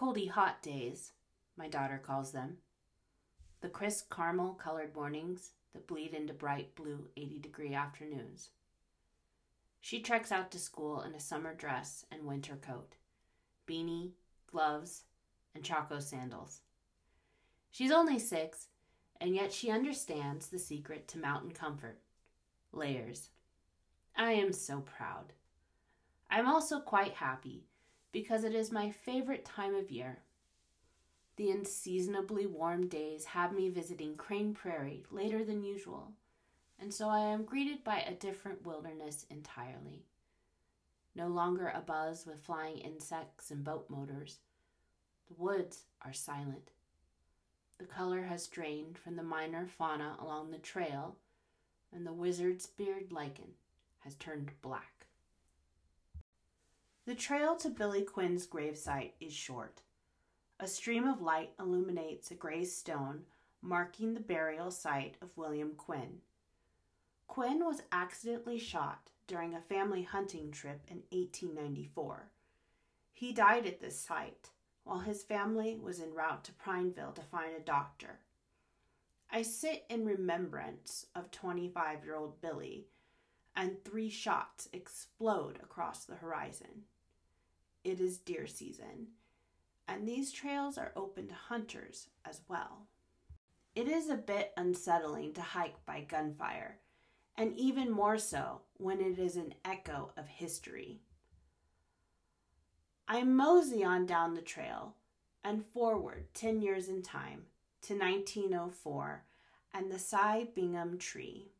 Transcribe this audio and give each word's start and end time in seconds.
coldy 0.00 0.30
hot 0.30 0.62
days, 0.62 1.12
my 1.58 1.68
daughter 1.68 2.00
calls 2.02 2.32
them. 2.32 2.56
The 3.60 3.68
crisp 3.68 4.10
caramel 4.10 4.54
colored 4.54 4.94
mornings 4.94 5.50
that 5.74 5.86
bleed 5.86 6.14
into 6.14 6.32
bright 6.32 6.74
blue 6.74 7.08
80 7.18 7.38
degree 7.40 7.74
afternoons. 7.74 8.48
She 9.78 10.00
treks 10.00 10.32
out 10.32 10.50
to 10.52 10.58
school 10.58 11.02
in 11.02 11.14
a 11.14 11.20
summer 11.20 11.54
dress 11.54 12.06
and 12.10 12.24
winter 12.24 12.56
coat, 12.56 12.94
beanie, 13.68 14.12
gloves, 14.50 15.02
and 15.54 15.62
Chaco 15.62 15.98
sandals. 15.98 16.60
She's 17.70 17.92
only 17.92 18.18
six, 18.18 18.68
and 19.20 19.34
yet 19.34 19.52
she 19.52 19.70
understands 19.70 20.46
the 20.48 20.58
secret 20.58 21.08
to 21.08 21.18
mountain 21.18 21.50
comfort 21.50 21.98
layers. 22.72 23.28
I 24.16 24.32
am 24.32 24.54
so 24.54 24.80
proud. 24.80 25.34
I'm 26.30 26.48
also 26.48 26.80
quite 26.80 27.12
happy 27.12 27.64
because 28.12 28.44
it 28.44 28.54
is 28.54 28.72
my 28.72 28.90
favorite 28.90 29.44
time 29.44 29.74
of 29.74 29.90
year. 29.90 30.18
The 31.36 31.50
unseasonably 31.50 32.46
warm 32.46 32.88
days 32.88 33.24
have 33.24 33.52
me 33.52 33.68
visiting 33.68 34.16
Crane 34.16 34.52
Prairie 34.52 35.04
later 35.10 35.44
than 35.44 35.64
usual, 35.64 36.12
and 36.78 36.92
so 36.92 37.08
I 37.08 37.20
am 37.20 37.44
greeted 37.44 37.82
by 37.84 38.00
a 38.00 38.14
different 38.14 38.66
wilderness 38.66 39.26
entirely. 39.30 40.04
No 41.14 41.28
longer 41.28 41.72
abuzz 41.74 42.26
with 42.26 42.40
flying 42.40 42.78
insects 42.78 43.50
and 43.50 43.64
boat 43.64 43.86
motors, 43.88 44.38
the 45.28 45.42
woods 45.42 45.84
are 46.02 46.12
silent. 46.12 46.70
The 47.78 47.86
color 47.86 48.22
has 48.22 48.46
drained 48.46 48.98
from 48.98 49.16
the 49.16 49.22
minor 49.22 49.66
fauna 49.66 50.16
along 50.20 50.50
the 50.50 50.58
trail, 50.58 51.16
and 51.92 52.06
the 52.06 52.12
wizard's 52.12 52.66
beard 52.66 53.12
lichen 53.12 53.54
has 54.00 54.14
turned 54.16 54.50
black. 54.60 54.99
The 57.10 57.16
trail 57.16 57.56
to 57.56 57.70
Billy 57.70 58.02
Quinn's 58.02 58.46
gravesite 58.46 59.14
is 59.18 59.32
short. 59.32 59.82
A 60.60 60.68
stream 60.68 61.08
of 61.08 61.20
light 61.20 61.50
illuminates 61.58 62.30
a 62.30 62.36
gray 62.36 62.64
stone 62.64 63.22
marking 63.60 64.14
the 64.14 64.20
burial 64.20 64.70
site 64.70 65.16
of 65.20 65.36
William 65.36 65.72
Quinn. 65.76 66.20
Quinn 67.26 67.64
was 67.64 67.82
accidentally 67.90 68.60
shot 68.60 69.10
during 69.26 69.56
a 69.56 69.60
family 69.60 70.04
hunting 70.04 70.52
trip 70.52 70.82
in 70.86 70.98
1894. 71.10 72.30
He 73.12 73.32
died 73.32 73.66
at 73.66 73.80
this 73.80 73.98
site 73.98 74.50
while 74.84 75.00
his 75.00 75.24
family 75.24 75.76
was 75.82 75.98
en 75.98 76.14
route 76.14 76.44
to 76.44 76.52
Prineville 76.52 77.14
to 77.16 77.22
find 77.22 77.56
a 77.56 77.60
doctor. 77.60 78.20
I 79.32 79.42
sit 79.42 79.84
in 79.90 80.04
remembrance 80.04 81.06
of 81.16 81.32
25 81.32 82.04
year 82.04 82.14
old 82.14 82.40
Billy, 82.40 82.86
and 83.56 83.84
three 83.84 84.10
shots 84.10 84.68
explode 84.72 85.58
across 85.60 86.04
the 86.04 86.14
horizon. 86.14 86.84
It 87.82 88.00
is 88.00 88.18
deer 88.18 88.46
season, 88.46 89.08
and 89.88 90.06
these 90.06 90.32
trails 90.32 90.76
are 90.76 90.92
open 90.94 91.28
to 91.28 91.34
hunters 91.34 92.08
as 92.24 92.42
well. 92.48 92.86
It 93.74 93.88
is 93.88 94.08
a 94.08 94.16
bit 94.16 94.52
unsettling 94.56 95.32
to 95.34 95.42
hike 95.42 95.84
by 95.86 96.02
gunfire, 96.02 96.78
and 97.36 97.56
even 97.56 97.90
more 97.90 98.18
so 98.18 98.62
when 98.76 99.00
it 99.00 99.18
is 99.18 99.36
an 99.36 99.54
echo 99.64 100.12
of 100.16 100.26
history. 100.26 101.00
I 103.08 103.24
mosey 103.24 103.82
on 103.82 104.06
down 104.06 104.34
the 104.34 104.42
trail 104.42 104.94
and 105.42 105.64
forward 105.64 106.26
10 106.34 106.60
years 106.60 106.88
in 106.88 107.02
time 107.02 107.46
to 107.82 107.94
1904 107.94 109.24
and 109.72 109.90
the 109.90 109.98
Cy 109.98 110.48
Bingham 110.54 110.98
tree. 110.98 111.52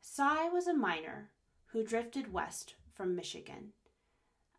Cy 0.00 0.48
was 0.50 0.66
a 0.66 0.74
miner 0.74 1.30
who 1.66 1.82
drifted 1.82 2.32
west 2.32 2.74
from 2.94 3.16
Michigan. 3.16 3.72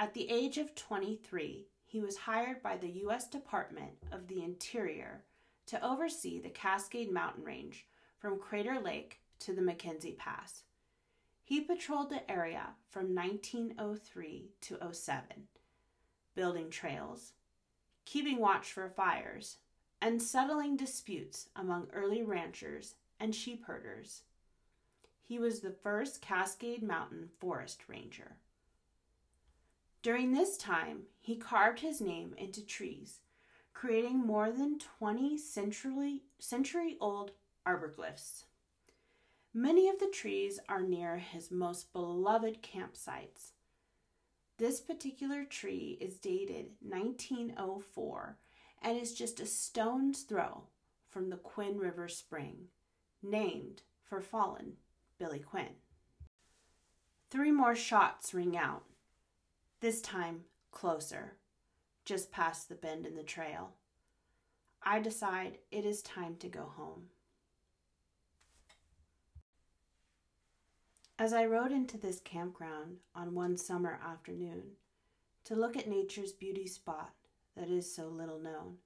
At 0.00 0.14
the 0.14 0.30
age 0.30 0.58
of 0.58 0.76
23, 0.76 1.66
he 1.84 2.00
was 2.00 2.18
hired 2.18 2.62
by 2.62 2.76
the 2.76 2.90
U.S. 3.02 3.26
Department 3.28 3.94
of 4.12 4.28
the 4.28 4.44
Interior 4.44 5.24
to 5.66 5.84
oversee 5.84 6.38
the 6.38 6.50
Cascade 6.50 7.10
Mountain 7.10 7.42
Range 7.42 7.84
from 8.20 8.38
Crater 8.38 8.78
Lake 8.78 9.20
to 9.40 9.52
the 9.52 9.60
McKenzie 9.60 10.16
Pass. 10.16 10.62
He 11.42 11.62
patrolled 11.62 12.10
the 12.10 12.30
area 12.30 12.74
from 12.88 13.12
1903 13.12 14.50
to 14.60 14.78
07, 14.92 15.24
building 16.36 16.70
trails, 16.70 17.32
keeping 18.04 18.38
watch 18.38 18.70
for 18.70 18.88
fires, 18.88 19.56
and 20.00 20.22
settling 20.22 20.76
disputes 20.76 21.48
among 21.56 21.88
early 21.92 22.22
ranchers 22.22 22.94
and 23.18 23.34
sheep 23.34 23.64
herders. 23.64 24.22
He 25.24 25.40
was 25.40 25.58
the 25.58 25.72
first 25.72 26.22
Cascade 26.22 26.84
Mountain 26.84 27.30
Forest 27.40 27.82
Ranger. 27.88 28.36
During 30.02 30.32
this 30.32 30.56
time, 30.56 31.02
he 31.18 31.36
carved 31.36 31.80
his 31.80 32.00
name 32.00 32.34
into 32.38 32.64
trees, 32.64 33.20
creating 33.74 34.18
more 34.18 34.50
than 34.50 34.78
20 34.78 35.36
century, 35.38 36.22
century 36.38 36.96
old 37.00 37.32
arborglyphs. 37.66 38.44
Many 39.52 39.88
of 39.88 39.98
the 39.98 40.06
trees 40.12 40.60
are 40.68 40.82
near 40.82 41.16
his 41.16 41.50
most 41.50 41.92
beloved 41.92 42.62
campsites. 42.62 43.52
This 44.58 44.80
particular 44.80 45.44
tree 45.44 45.98
is 46.00 46.18
dated 46.18 46.72
1904 46.80 48.38
and 48.82 48.96
is 48.96 49.14
just 49.14 49.40
a 49.40 49.46
stone's 49.46 50.22
throw 50.22 50.64
from 51.08 51.30
the 51.30 51.36
Quinn 51.36 51.78
River 51.78 52.08
Spring, 52.08 52.68
named 53.22 53.82
for 54.04 54.20
fallen 54.20 54.74
Billy 55.18 55.40
Quinn. 55.40 55.76
Three 57.30 57.50
more 57.50 57.74
shots 57.74 58.32
ring 58.32 58.56
out, 58.56 58.84
this 59.80 60.00
time 60.00 60.40
closer, 60.72 61.34
just 62.04 62.32
past 62.32 62.68
the 62.68 62.74
bend 62.74 63.06
in 63.06 63.14
the 63.14 63.22
trail. 63.22 63.74
I 64.82 64.98
decide 65.00 65.58
it 65.70 65.84
is 65.84 66.02
time 66.02 66.36
to 66.36 66.48
go 66.48 66.72
home. 66.76 67.04
As 71.18 71.32
I 71.32 71.46
rode 71.46 71.72
into 71.72 71.98
this 71.98 72.20
campground 72.20 72.98
on 73.14 73.34
one 73.34 73.56
summer 73.56 73.98
afternoon 74.04 74.62
to 75.44 75.56
look 75.56 75.76
at 75.76 75.88
nature's 75.88 76.32
beauty 76.32 76.66
spot 76.66 77.12
that 77.56 77.68
is 77.68 77.92
so 77.92 78.06
little 78.06 78.38
known, 78.38 78.76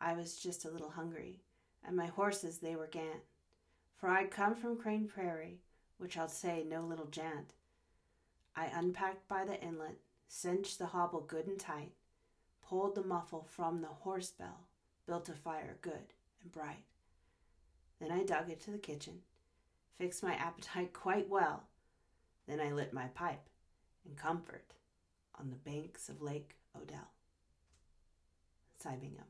I 0.00 0.14
was 0.14 0.36
just 0.36 0.64
a 0.64 0.70
little 0.70 0.90
hungry, 0.90 1.40
and 1.86 1.96
my 1.96 2.06
horses 2.06 2.58
they 2.58 2.76
were 2.76 2.86
gant, 2.86 3.22
for 3.96 4.08
I'd 4.08 4.30
come 4.30 4.54
from 4.54 4.76
Crane 4.76 5.06
Prairie, 5.06 5.60
which 5.98 6.16
I'll 6.16 6.28
say 6.28 6.64
no 6.66 6.82
little 6.82 7.06
jant. 7.06 7.54
I 8.56 8.66
unpacked 8.66 9.28
by 9.28 9.44
the 9.44 9.60
inlet, 9.60 9.98
cinched 10.28 10.78
the 10.78 10.86
hobble 10.86 11.20
good 11.20 11.46
and 11.46 11.58
tight, 11.58 11.92
pulled 12.62 12.94
the 12.94 13.02
muffle 13.02 13.46
from 13.50 13.80
the 13.80 13.88
horse 13.88 14.30
bell, 14.30 14.68
built 15.06 15.28
a 15.28 15.34
fire 15.34 15.76
good 15.80 16.14
and 16.42 16.52
bright. 16.52 16.84
Then 18.00 18.10
I 18.10 18.24
dug 18.24 18.50
into 18.50 18.70
the 18.70 18.78
kitchen 18.78 19.22
fixed 19.98 20.22
my 20.22 20.34
appetite 20.38 20.92
quite 20.92 21.28
well. 21.28 21.64
Then 22.46 22.60
I 22.60 22.72
lit 22.72 22.92
my 22.92 23.06
pipe 23.14 23.48
in 24.06 24.14
comfort 24.14 24.74
on 25.38 25.50
the 25.50 25.70
banks 25.70 26.08
of 26.08 26.22
Lake 26.22 26.56
Odell. 26.76 27.10
Cy 28.78 28.96
Bingham. 28.96 29.24